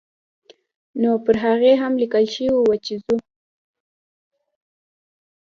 نو 1.01 1.11
پر 1.25 1.35
هغې 1.45 1.73
هم 1.81 1.93
لیکل 2.03 2.25
شوي 2.33 2.51
وو 2.53 2.75
چې 2.85 2.93
ځو. 3.03 3.15